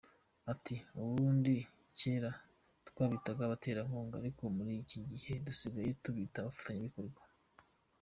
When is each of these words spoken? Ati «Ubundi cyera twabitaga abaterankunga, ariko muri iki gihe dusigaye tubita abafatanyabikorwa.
Ati 0.51 0.75
«Ubundi 1.01 1.55
cyera 1.97 2.31
twabitaga 2.89 3.41
abaterankunga, 3.45 4.13
ariko 4.21 4.43
muri 4.55 4.71
iki 4.81 4.99
gihe 5.09 5.33
dusigaye 5.45 5.89
tubita 6.03 6.37
abafatanyabikorwa. 6.39 7.21